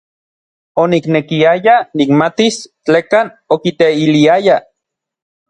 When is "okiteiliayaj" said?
3.59-4.51